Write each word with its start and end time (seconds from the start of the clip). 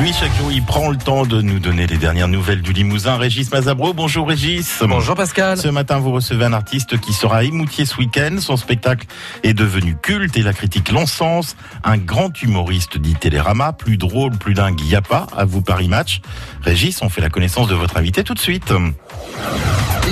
Lui, 0.00 0.14
chaque 0.14 0.34
jour, 0.38 0.50
il 0.50 0.64
prend 0.64 0.88
le 0.88 0.96
temps 0.96 1.26
de 1.26 1.42
nous 1.42 1.58
donner 1.58 1.86
les 1.86 1.98
dernières 1.98 2.28
nouvelles 2.28 2.62
du 2.62 2.72
Limousin. 2.72 3.18
Régis 3.18 3.52
Mazabro, 3.52 3.92
bonjour 3.92 4.26
Régis. 4.26 4.82
Bonjour 4.88 5.14
Pascal. 5.14 5.58
Ce 5.58 5.68
matin, 5.68 5.98
vous 5.98 6.10
recevez 6.10 6.46
un 6.46 6.54
artiste 6.54 6.98
qui 6.98 7.12
sera 7.12 7.38
à 7.38 7.42
Émoutier 7.42 7.84
ce 7.84 7.98
week-end. 7.98 8.36
Son 8.38 8.56
spectacle 8.56 9.06
est 9.42 9.52
devenu 9.52 9.96
culte 10.00 10.38
et 10.38 10.42
la 10.42 10.54
critique 10.54 10.90
l'encense. 10.90 11.54
Un 11.84 11.98
grand 11.98 12.30
humoriste 12.42 12.96
dit 12.96 13.14
Télérama, 13.14 13.74
plus 13.74 13.98
drôle, 13.98 14.32
plus 14.38 14.54
dingue, 14.54 14.80
y 14.80 14.96
a 14.96 15.02
pas. 15.02 15.26
À 15.36 15.44
vous 15.44 15.60
Paris 15.60 15.88
Match. 15.88 16.22
Régis, 16.62 17.02
on 17.02 17.10
fait 17.10 17.20
la 17.20 17.28
connaissance 17.28 17.68
de 17.68 17.74
votre 17.74 17.98
invité 17.98 18.24
tout 18.24 18.34
de 18.34 18.38
suite. 18.38 18.72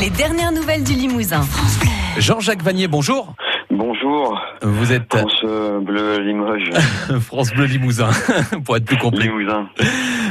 Les 0.01 0.11
dernières 0.11 0.53
nouvelles 0.53 0.85
du 0.85 0.93
Limousin. 0.93 1.47
Jean-Jacques 2.19 2.63
Vanier, 2.63 2.89
bonjour. 2.89 3.35
Bonjour, 3.79 4.37
Vous 4.61 4.93
êtes 4.93 5.05
France 5.09 5.41
euh, 5.45 5.79
Bleu 5.79 6.19
Limoges, 6.19 6.73
France 7.21 7.53
Bleu 7.53 7.67
Limousin, 7.67 8.11
pour 8.65 8.77
être 8.77 8.85
plus 8.85 8.97
complet. 8.97 9.27
Limousin. 9.27 9.69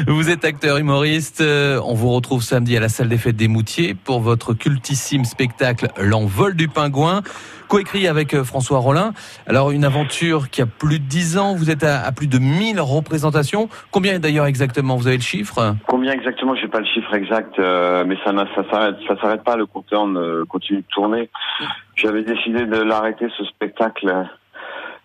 Vous 0.05 0.29
êtes 0.29 0.45
acteur 0.45 0.77
humoriste. 0.77 1.41
Euh, 1.41 1.79
On 1.83 1.93
vous 1.93 2.11
retrouve 2.11 2.43
samedi 2.43 2.77
à 2.77 2.79
la 2.79 2.89
salle 2.89 3.09
des 3.09 3.17
fêtes 3.17 3.35
des 3.35 3.47
Moutiers 3.47 3.95
pour 3.95 4.19
votre 4.19 4.53
cultissime 4.53 5.25
spectacle 5.25 5.87
L'envol 5.97 6.55
du 6.55 6.67
pingouin, 6.67 7.21
coécrit 7.67 8.07
avec 8.07 8.33
euh, 8.33 8.43
François 8.43 8.79
Rollin. 8.79 9.13
Alors 9.47 9.71
une 9.71 9.85
aventure 9.85 10.49
qui 10.49 10.61
a 10.61 10.65
plus 10.65 10.99
de 10.99 11.05
10 11.05 11.37
ans. 11.37 11.55
Vous 11.55 11.71
êtes 11.71 11.83
à, 11.83 12.11
plus 12.11 12.27
de 12.27 12.37
1000 12.37 12.79
représentations. 12.79 13.69
Combien 13.91 14.19
d'ailleurs 14.19 14.45
exactement? 14.45 14.97
Vous 14.97 15.07
avez 15.07 15.17
le 15.17 15.23
chiffre? 15.23 15.75
Combien 15.87 16.11
exactement? 16.11 16.53
Je 16.55 16.61
sais 16.61 16.67
pas 16.67 16.79
le 16.79 16.85
chiffre 16.85 17.13
exact, 17.13 17.57
euh, 17.57 18.03
mais 18.05 18.17
ça 18.23 18.33
ça 18.55 18.69
s'arrête, 18.69 18.95
ça 19.07 19.19
s'arrête 19.19 19.43
pas. 19.43 19.55
Le 19.55 19.65
compteur 19.65 20.05
ne 20.05 20.43
continue 20.43 20.81
de 20.81 20.87
tourner. 20.91 21.29
J'avais 21.95 22.23
décidé 22.23 22.65
de 22.65 22.77
l'arrêter 22.77 23.27
ce 23.37 23.45
spectacle 23.45 24.27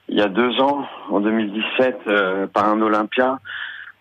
il 0.08 0.18
y 0.18 0.20
a 0.20 0.28
deux 0.28 0.60
ans, 0.60 0.84
en 1.10 1.20
2017, 1.20 2.00
euh, 2.06 2.46
par 2.46 2.68
un 2.68 2.80
Olympia. 2.82 3.38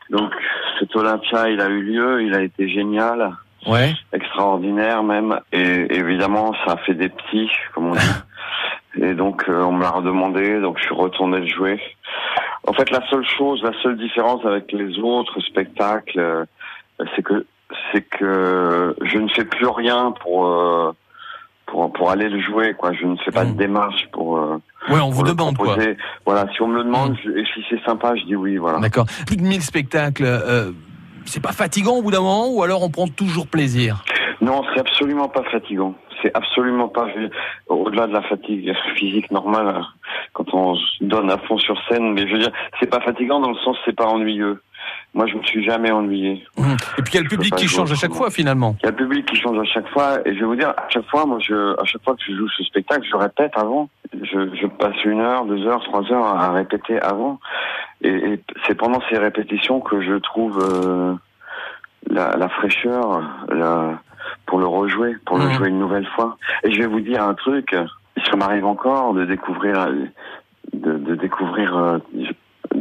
Donc 0.10 0.34
cet 0.82 0.94
Olympia, 0.98 1.48
il 1.50 1.62
a 1.62 1.68
eu 1.70 1.82
lieu, 1.82 2.24
il 2.24 2.34
a 2.36 2.42
été 2.42 2.68
génial, 2.68 3.32
Ouais. 3.68 3.94
extraordinaire 4.12 5.04
même, 5.04 5.40
et 5.54 5.96
évidemment 5.96 6.54
ça 6.66 6.74
a 6.74 6.78
fait 6.78 6.96
des 6.96 7.10
petits, 7.10 7.50
comme 7.74 7.88
on 7.92 7.94
dit. 7.94 8.00
Et 9.02 9.14
donc 9.14 9.48
euh, 9.48 9.62
on 9.64 9.72
me 9.72 9.84
l'a 9.84 9.92
redemandé, 9.92 10.60
donc 10.60 10.78
je 10.80 10.84
suis 10.84 10.94
retourné 10.96 11.40
le 11.40 11.48
jouer. 11.48 11.80
En 12.68 12.74
fait, 12.74 12.90
la 12.92 13.00
seule 13.10 13.26
chose, 13.38 13.64
la 13.64 13.72
seule 13.82 13.98
différence 13.98 14.44
avec 14.46 14.70
les 14.74 15.00
autres 15.00 15.40
spectacles, 15.42 16.20
euh, 16.20 16.46
c'est 17.16 17.22
que 17.24 17.46
c'est 17.94 18.02
que 18.02 18.94
je 19.04 19.18
ne 19.18 19.30
fais 19.30 19.46
plus 19.46 19.68
rien 19.68 20.12
pour 20.22 20.46
euh, 20.48 20.92
pour 21.68 21.94
pour 21.94 22.10
aller 22.12 22.28
le 22.28 22.42
jouer, 22.42 22.74
quoi. 22.74 22.92
Je 22.92 23.06
ne 23.06 23.16
fais 23.18 23.32
pas 23.32 23.46
de 23.46 23.52
Mm. 23.52 23.56
démarche 23.56 24.08
pour. 24.12 24.21
Ouais, 24.92 25.02
on 25.02 25.10
vous 25.10 25.24
demande 25.24 25.58
quoi. 25.58 25.76
Voilà, 26.26 26.46
si 26.54 26.62
on 26.62 26.68
me 26.68 26.78
le 26.78 26.84
demande 26.84 27.14
Mm. 27.26 27.38
et 27.38 27.44
si 27.54 27.64
c'est 27.70 27.82
sympa, 27.84 28.14
je 28.16 28.24
dis 28.26 28.36
oui, 28.36 28.58
voilà. 28.58 28.80
D'accord. 28.80 29.06
Plus 29.28 29.38
de 29.38 29.42
1000 29.44 29.62
spectacles. 29.62 30.24
euh, 30.26 30.72
c'est 31.26 31.42
pas 31.42 31.52
fatigant 31.52 31.94
au 31.98 32.02
bout 32.02 32.12
d'un 32.12 32.22
moment 32.22 32.48
ou 32.50 32.64
alors 32.64 32.82
on 32.84 32.90
prend 32.90 33.08
toujours 33.08 33.48
plaisir? 33.48 34.04
Non, 34.42 34.64
c'est 34.74 34.80
absolument 34.80 35.30
pas 35.30 35.44
fatigant. 35.52 35.94
C'est 36.24 36.36
absolument 36.36 36.88
pas 36.88 37.08
au-delà 37.68 38.08
de 38.08 38.14
la 38.14 38.22
fatigue 38.24 38.74
physique 38.96 39.30
normale 39.32 39.68
euh, 39.68 39.82
quand 40.34 40.54
on 40.54 40.76
se 40.76 41.04
donne 41.04 41.30
à 41.32 41.38
fond 41.38 41.58
sur 41.60 41.80
scène. 41.88 42.14
Mais 42.14 42.28
je 42.28 42.34
veux 42.34 42.40
dire, 42.40 42.52
c'est 42.80 42.90
pas 42.90 43.02
fatigant 43.02 43.40
dans 43.40 43.50
le 43.52 43.58
sens 43.58 43.78
c'est 43.86 43.96
pas 43.96 44.06
ennuyeux. 44.08 44.62
Moi, 45.14 45.28
je 45.28 45.36
me 45.36 45.44
suis 45.44 45.64
jamais 45.64 45.92
ennuyé. 45.92 46.44
Mhm. 46.58 46.78
Et 46.98 47.02
puis 47.02 47.14
il 47.14 47.16
y 47.16 47.20
a 47.20 47.22
le 47.24 47.28
public 47.28 47.54
qui 47.56 47.68
change 47.68 47.92
à 47.92 47.96
chaque 47.96 48.14
fois 48.14 48.32
finalement. 48.32 48.78
Il 48.82 48.86
y 48.86 48.88
a 48.88 48.92
le 48.92 48.96
public 48.96 49.26
qui 49.26 49.36
change 49.36 49.58
à 49.60 49.66
chaque 49.66 49.88
fois 49.90 50.20
et 50.26 50.34
je 50.34 50.40
vais 50.40 50.46
vous 50.46 50.56
dire, 50.56 50.70
à 50.70 50.88
chaque 50.90 51.06
fois, 51.10 51.26
moi, 51.26 51.38
je, 51.42 51.78
à 51.82 51.84
chaque 51.84 52.02
fois 52.04 52.16
que 52.16 52.22
je 52.26 52.34
joue 52.34 52.48
ce 52.48 52.64
spectacle, 52.64 53.06
je 53.10 53.18
répète 53.18 53.52
avant. 53.56 53.90
Je, 54.14 54.56
je 54.56 54.68
passe 54.68 55.04
une 55.04 55.20
heure, 55.20 55.46
deux 55.46 55.66
heures, 55.68 55.84
trois 55.84 56.10
heures 56.12 56.26
à 56.26 56.52
répéter 56.52 57.00
avant. 57.02 57.40
Et, 58.02 58.10
et 58.10 58.42
c'est 58.66 58.76
pendant 58.76 59.02
ces 59.10 59.18
répétitions 59.18 59.82
que 59.82 60.02
je 60.02 60.14
trouve 60.14 60.58
euh, 60.60 61.14
la, 62.10 62.38
la 62.38 62.48
fraîcheur 62.50 63.22
la, 63.50 64.00
pour 64.46 64.60
le 64.60 64.66
rejouer, 64.66 65.16
pour 65.26 65.38
le 65.38 65.46
Mhm. 65.46 65.54
jouer 65.54 65.70
une 65.70 65.80
nouvelle 65.80 66.08
fois. 66.16 66.38
Et 66.64 66.72
je 66.72 66.80
vais 66.80 66.88
vous 66.88 67.02
dire 67.02 67.22
un 67.24 67.34
truc, 67.34 67.76
ça 68.30 68.36
m'arrive 68.38 68.66
encore 68.66 69.14
de 69.14 69.26
découvrir, 69.26 69.88
de, 70.74 70.98
de 70.98 71.16
découvrir 71.16 71.76
euh, 71.78 71.98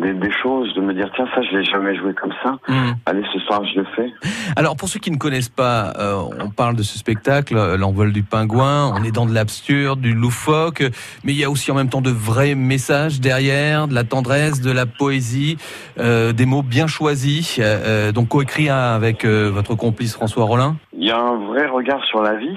des, 0.01 0.15
des 0.15 0.33
choses, 0.43 0.75
de 0.75 0.81
me 0.81 0.95
dire 0.95 1.11
tiens 1.15 1.27
ça 1.35 1.43
je 1.43 1.57
l'ai 1.57 1.65
jamais 1.65 1.95
joué 1.97 2.15
comme 2.15 2.33
ça. 2.43 2.59
Mhm. 2.69 2.95
Allez 3.07 3.23
ce 3.33 3.39
soir 3.41 3.63
je 3.73 3.81
le 3.81 3.87
fais. 3.97 4.13
Alors 4.57 4.77
pour 4.77 4.89
ceux 4.89 5.01
qui 5.01 5.11
ne 5.11 5.17
connaissent 5.17 5.49
pas, 5.49 5.93
euh, 5.99 6.23
on 6.41 6.51
parle 6.51 6.77
de 6.77 6.83
ce 6.83 6.99
spectacle, 6.99 7.57
euh, 7.57 7.77
l'envol 7.77 8.13
du 8.13 8.23
pingouin, 8.23 8.93
on 8.95 9.05
est 9.05 9.13
dans 9.13 9.27
de 9.27 9.35
l'absurde, 9.35 10.01
du 10.01 10.15
loufoque, 10.15 10.83
mais 11.25 11.33
il 11.33 11.39
y 11.39 11.45
a 11.45 11.51
aussi 11.51 11.71
en 11.71 11.75
même 11.75 11.89
temps 11.89 12.01
de 12.01 12.11
vrais 12.11 12.55
messages 12.55 13.21
derrière, 13.21 13.89
de 13.89 13.95
la 13.95 14.05
tendresse, 14.05 14.61
de 14.61 14.73
la 14.73 14.87
poésie, 14.87 15.57
euh, 15.99 16.33
des 16.33 16.47
mots 16.47 16.63
bien 16.63 16.87
choisis, 16.87 17.59
euh, 17.59 17.63
euh, 17.63 18.13
donc 18.13 18.29
coécrit 18.29 18.69
avec 18.69 19.25
euh, 19.25 19.51
votre 19.53 19.75
complice 19.75 20.15
François 20.15 20.45
Rollin. 20.45 20.77
Il 20.93 21.07
y 21.07 21.11
a 21.11 21.19
un 21.19 21.37
vrai 21.47 21.67
regard 21.67 22.05
sur 22.05 22.23
la 22.23 22.35
vie. 22.35 22.57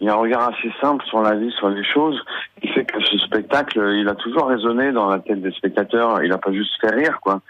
Il 0.00 0.06
y 0.06 0.08
a 0.08 0.14
un 0.14 0.16
regard 0.16 0.48
assez 0.48 0.72
simple 0.80 1.04
sur 1.06 1.22
la 1.22 1.36
vie, 1.36 1.52
sur 1.58 1.68
les 1.68 1.84
choses, 1.84 2.20
fait 2.70 2.84
que 2.84 3.00
ce 3.00 3.18
spectacle, 3.18 3.78
il 3.94 4.08
a 4.08 4.14
toujours 4.14 4.46
résonné 4.48 4.92
dans 4.92 5.08
la 5.08 5.18
tête 5.18 5.40
des 5.40 5.52
spectateurs. 5.52 6.22
Il 6.22 6.32
a 6.32 6.38
pas 6.38 6.52
juste 6.52 6.72
fait 6.80 6.94
rire, 6.94 7.18
quoi. 7.20 7.40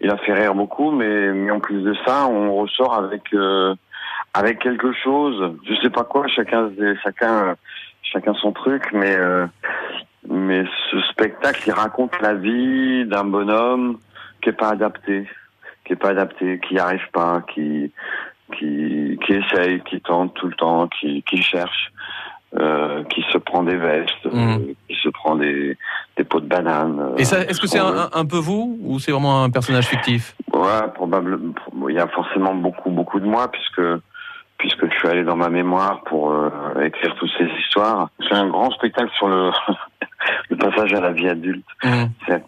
Il 0.00 0.10
a 0.10 0.16
fait 0.16 0.32
rire 0.32 0.54
beaucoup, 0.54 0.90
mais, 0.90 1.32
mais 1.32 1.50
en 1.50 1.60
plus 1.60 1.82
de 1.82 1.94
ça, 2.06 2.26
on 2.26 2.54
ressort 2.54 2.94
avec 2.94 3.22
euh, 3.34 3.74
avec 4.34 4.58
quelque 4.60 4.92
chose. 4.92 5.56
Je 5.68 5.74
sais 5.76 5.90
pas 5.90 6.04
quoi. 6.04 6.26
Chacun 6.28 6.70
chacun 7.02 7.56
chacun 8.02 8.34
son 8.34 8.52
truc, 8.52 8.84
mais 8.92 9.14
euh, 9.16 9.46
mais 10.28 10.64
ce 10.90 11.00
spectacle, 11.02 11.62
il 11.66 11.72
raconte 11.72 12.20
la 12.20 12.34
vie 12.34 13.04
d'un 13.06 13.24
bonhomme 13.24 13.98
qui 14.40 14.48
est 14.48 14.54
pas 14.54 14.70
adapté, 14.70 15.28
qui 15.84 15.92
est 15.92 15.96
pas 15.96 16.10
adapté, 16.10 16.60
qui 16.60 16.74
n'y 16.74 16.80
arrive 16.80 17.08
pas, 17.12 17.42
qui 17.52 17.92
qui, 18.56 19.18
qui 19.24 19.32
essaye, 19.32 19.80
qui 19.80 20.00
tente 20.00 20.34
tout 20.34 20.46
le 20.46 20.54
temps, 20.54 20.88
qui, 20.88 21.22
qui 21.22 21.42
cherche, 21.42 21.92
euh, 22.58 23.02
qui 23.04 23.22
se 23.32 23.38
prend 23.38 23.62
des 23.62 23.76
vestes, 23.76 24.24
Mhm. 24.26 24.32
euh, 24.34 24.72
qui 24.88 24.94
se 25.02 25.08
prend 25.08 25.36
des, 25.36 25.76
des 26.16 26.24
pots 26.24 26.40
de 26.40 26.46
banane. 26.46 26.98
euh, 27.00 27.16
Et 27.16 27.24
ça, 27.24 27.40
est-ce 27.40 27.60
que 27.60 27.66
c'est 27.66 27.78
un, 27.78 28.24
peu 28.26 28.36
vous 28.38 28.78
ou 28.82 28.98
c'est 28.98 29.10
vraiment 29.12 29.42
un 29.44 29.50
personnage 29.50 29.86
fictif. 29.86 30.34
Ouais, 30.52 30.88
probablement. 30.94 31.54
Il 31.88 31.94
y 31.94 31.98
a 31.98 32.06
forcément 32.08 32.54
beaucoup, 32.54 32.90
beaucoup 32.90 33.20
de 33.20 33.26
moi 33.26 33.50
puisque 33.50 33.80
puisque 34.58 34.84
je 34.92 34.96
suis 34.98 35.08
allé 35.08 35.24
dans 35.24 35.34
ma 35.34 35.48
mémoire 35.48 36.02
pour 36.04 36.30
euh, 36.30 36.50
écrire 36.84 37.14
toutes 37.16 37.32
ces 37.36 37.46
histoires. 37.60 38.10
C'est 38.28 38.34
un 38.34 38.48
grand 38.48 38.70
spectacle 38.70 39.10
sur 39.16 39.26
le 39.28 39.50
le 40.50 40.56
passage 40.56 40.92
à 40.94 41.00
la 41.00 41.10
vie 41.12 41.28
adulte. 41.28 41.66
Mhm. 41.82 42.10
Ça, 42.28 42.38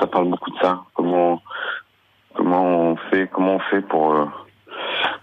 ça 0.00 0.06
parle 0.06 0.28
beaucoup 0.28 0.50
de 0.50 0.58
ça. 0.60 0.80
Comment 0.94 1.40
comment 2.34 2.62
on 2.90 2.96
fait 3.10 3.28
comment 3.32 3.54
on 3.54 3.60
fait 3.70 3.80
pour 3.80 4.12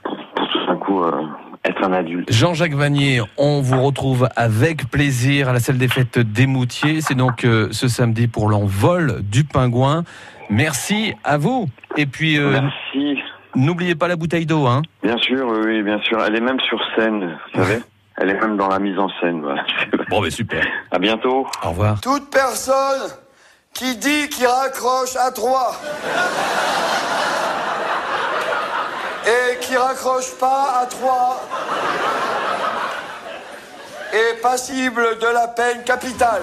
pour, 0.03 0.17
pour 0.33 0.47
tout 0.47 0.65
d'un 0.65 0.77
coup 0.77 1.03
euh, 1.03 1.21
être 1.63 1.83
un 1.83 1.93
adulte. 1.93 2.31
Jean-Jacques 2.31 2.73
Vanier, 2.73 3.21
on 3.37 3.61
vous 3.61 3.81
retrouve 3.83 4.27
avec 4.35 4.89
plaisir 4.89 5.49
à 5.49 5.53
la 5.53 5.59
salle 5.59 5.77
des 5.77 5.87
fêtes 5.87 6.19
des 6.19 6.47
Moutiers. 6.47 7.01
C'est 7.01 7.15
donc 7.15 7.43
euh, 7.45 7.67
ce 7.71 7.87
samedi 7.87 8.27
pour 8.27 8.49
l'envol 8.49 9.21
du 9.23 9.43
pingouin. 9.43 10.03
Merci 10.49 11.13
à 11.23 11.37
vous. 11.37 11.69
Et 11.97 12.05
puis, 12.05 12.37
euh, 12.37 12.59
Merci. 12.61 13.19
n'oubliez 13.55 13.95
pas 13.95 14.07
la 14.07 14.15
bouteille 14.15 14.45
d'eau. 14.45 14.65
Hein. 14.65 14.81
Bien 15.03 15.17
sûr, 15.19 15.47
oui, 15.47 15.59
oui, 15.65 15.83
bien 15.83 15.99
sûr. 16.01 16.19
Elle 16.25 16.35
est 16.35 16.41
même 16.41 16.59
sur 16.61 16.79
scène, 16.95 17.37
vous 17.53 17.59
savez. 17.63 17.79
Elle 18.17 18.29
est 18.29 18.39
même 18.39 18.57
dans 18.57 18.67
la 18.67 18.79
mise 18.79 18.99
en 18.99 19.09
scène. 19.19 19.41
Voilà. 19.41 19.63
Bon, 20.09 20.21
ben 20.21 20.29
super. 20.29 20.63
À 20.91 20.99
bientôt. 20.99 21.47
Au 21.63 21.69
revoir. 21.69 22.01
Toute 22.01 22.29
personne 22.29 23.09
qui 23.73 23.95
dit 23.95 24.27
qu'il 24.29 24.45
raccroche 24.45 25.15
à 25.15 25.31
3 25.31 25.81
et 26.03 27.00
qui 29.61 29.77
raccroche 29.77 30.31
pas 30.39 30.81
à 30.81 30.85
3 30.85 31.47
est 34.13 34.41
passible 34.41 35.19
de 35.19 35.27
la 35.27 35.47
peine 35.47 35.83
capitale. 35.83 36.41